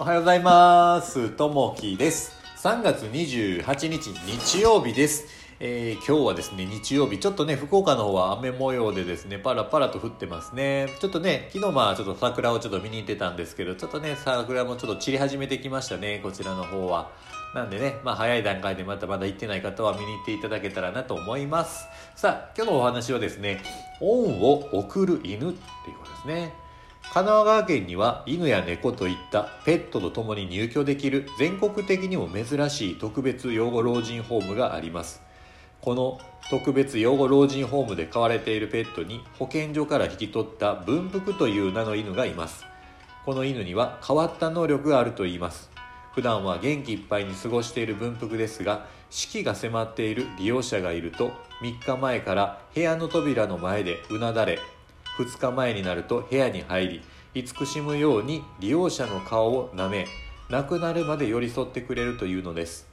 [0.00, 1.30] おはようございます。
[1.30, 2.30] ともきです。
[2.58, 5.26] 3月28日日曜日です。
[5.58, 10.86] えー今日はですね、日曜日、ちょっとね、福岡の方は雨模様でですね、パラパラと降ってますね。
[11.00, 17.10] ちょっとね、昨日まあちょっと桜をちょっと見に行ってたんですけど、ちょっとね、桜もちょっと散り始めてきましたね、こちらの方は。
[17.52, 21.88] なんでね、まあ早い段階でまたまだ行ってない方は見に行っていただけたらなと思います。
[22.14, 23.64] さあ、今日のお話はですね、
[24.00, 25.52] 恩を送る犬っ
[25.84, 26.67] ていうことですね。
[27.14, 35.22] 神奈川県には犬や猫といったペットと共に入居できる全国的にも珍しい特別養護老人ホームがあります。
[35.80, 36.18] この
[36.50, 42.66] 特別養護老人ホームで飼われているペットに保健所から引き取った文福という名の犬がいます。
[43.24, 45.70] この犬には変わった能力があるといいます。
[46.14, 54.58] 普段は元気いっぱいに過ごしている文福ですが死期が迫っている利用者がいると3日前から部屋の扉の前でうなだれ
[55.18, 57.02] 2日前になると部屋に入り
[57.34, 60.06] 慈しむように利用者の顔を舐め
[60.48, 62.86] 亡くなるまで寄り添ってくれるというのです。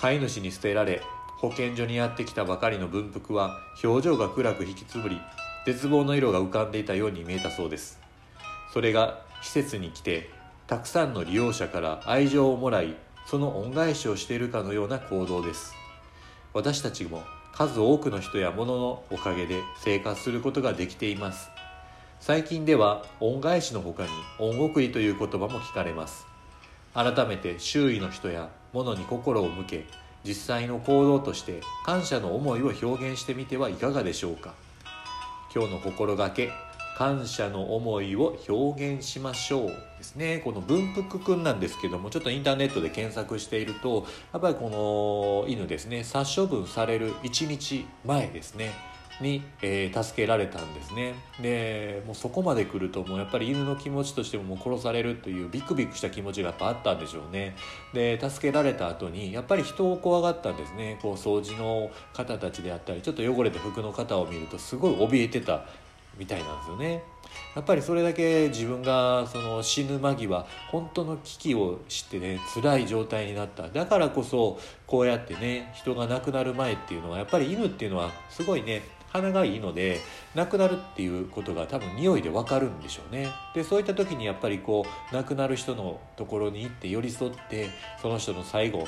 [0.00, 1.02] 飼い主に捨てられ
[1.38, 5.20] 保健所にやってきたばかりの文福は表情が暗く引きつぶり
[5.66, 8.00] 絶望の色が浮かんでいたように見えたそうです。
[8.72, 10.30] それが施設に来て
[10.66, 15.74] たくさんの利用者から愛情をもらいその恩返しをしているかのような行動です。
[16.54, 21.50] 私たちも数多くの人や物のおかげで生活することができています。
[22.28, 26.26] 最近では恩返しの他に恩送りという言葉も聞かれます。
[26.92, 29.86] 改めて周囲の人や物に心を向け
[30.24, 34.52] 実際の行動として感謝の思いを表現してみてはいかがでしょうか。
[35.54, 36.50] 今日の心がけ
[36.98, 40.42] 感謝の思いを表現しましょうですね。
[40.44, 48.97] この文福くんなんですけどもちょっとインターネットで検索しているとやっぱりこの犬ですね殺処分される1日前ですね。
[49.20, 51.14] に、えー助けられたんですね。
[51.40, 57.56] でもうそこまで来るともうやっぱり犬の気持ちとしてももう殺されるというビクビクした気持ちがやっぱあったんでしょうね。
[57.92, 60.98] で助けられた後にやっぱり人を怖がったんですね。
[61.02, 65.66] こう掃除の方たちであったりちょっと汚れた服の方を見るとすごい怯えてた
[66.16, 67.02] みたいなんですよね。
[67.54, 73.68] やっぱりそれだけ自分がその死ぬ間際本当の危機を知ってね辛い状態になった。
[73.68, 78.82] だからこそこうやってね人が亡くなる前っていうのはやっぱり犬っていうのはすごいね
[79.12, 80.00] 鼻がいいので
[80.34, 83.28] 亡くなるっていうことが多分匂いでわかるんでしょうね。
[83.54, 87.68] でそういった時にやっぱりこう亡くなる人のところに行って寄り添って
[88.00, 88.86] その人の最後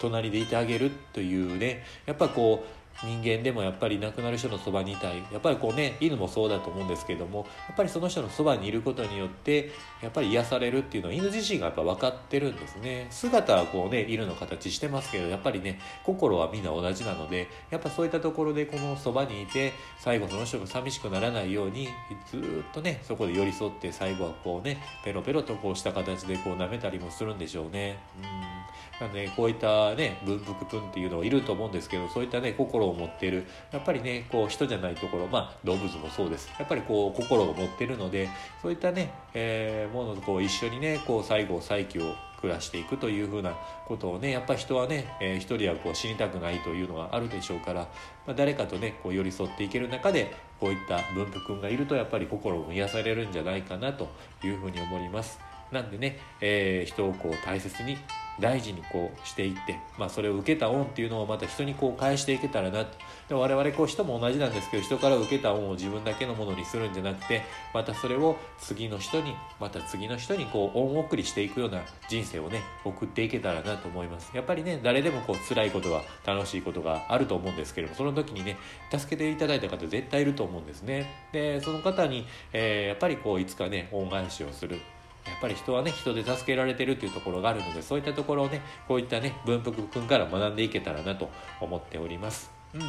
[0.00, 5.18] 隣でいてあげるというねやっぱこう人間でもやっぱり亡くなる人のそばにいたい。
[5.32, 9.72] やっぱりこうね犬もそうだと思うんですけどもやっぱりその人のそばにいることによって
[10.02, 13.06] やっぱり癒されるっていうのは犬自身がやっぱ分かってるんですね。
[13.10, 21.88] 姿はこうね犬の形してますけどやっぱりね心はみんな同じなのでやっぱそういったところでこのそばにいて最後その人が寂しくならないように
[22.30, 22.40] ずっ
[22.72, 27.98] とねそこで寄り添って最後はこうねペロペロとこうした形でこう舐めたりもするんでしょうね。
[28.22, 28.54] うん。
[29.00, 38.28] なんでこういったね文福くんっていうのはいると思うんですけどそういったね心を持っているやっぱりねこう人じゃないところまあ動物もそうですやっぱりこう心を持ってるので
[38.62, 43.54] そういったね、えーものとこう一緒にねこう最後再起を暮らしていくというふうな
[43.86, 47.88] ことをねやっぱ人はね、えー一人はこう死にたくないというのがあるでしょうから、
[48.26, 54.08] まあ、誰かとねこう寄り添っていける中でこういった文福くんがいるとやっぱり心も癒されるんじゃないかなと
[54.42, 55.53] いうふうに思います。
[55.74, 57.98] なんでね、えー人をこう大切に
[58.40, 62.96] 大事にこうしていって、まあ、それを受けた恩っていうのをまた人にこう返していけたらなと
[63.28, 67.42] で我々こう人も同じなんですけど人から受けた恩を自分だけのものにするんじゃなくて
[67.72, 74.30] またそれを次の人にまた次の人にこう恩送りしていくような人生をね送っていけたらなと思います。
[74.34, 78.56] やっぱりね誰でもこう辛いことは楽しいことがあると思うんですけれどもその時にね
[78.90, 81.28] 助けていただいた方絶対いると思うんですね。
[81.32, 84.80] でその方に、えーやっぱりこういつかね恩返しをする。
[85.26, 91.30] やっぱり人はね人で助けられてるっていうところがあるのでそういったところをねこういったね文福君から学んでいけたらなと
[91.60, 92.50] 思っております。
[92.74, 92.80] うん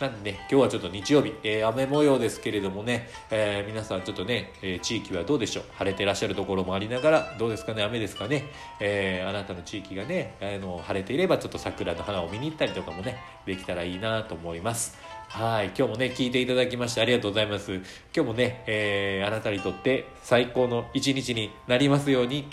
[0.00, 5.64] なんでね、今日はちょっと日曜日、えー雨模様ですけれどもね、えー皆さんちょっとね、えー地域はどうでしょう？
[5.76, 14.98] 晴れてらっしゃるところもありながら、どうですかね、雨ですかね、えあなたの地域がね、あの晴れていればちょっと桜の花を見に行ったりとかもね、できたらいいなと思います。
[15.28, 17.72] はい、今日もね、聞いていただきましてありがとうございます。
[17.72, 17.84] 今
[18.14, 22.48] 日もね、えあなたにとって最高の一日になりますように。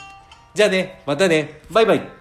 [0.53, 2.20] じゃあね、またね、バイバイ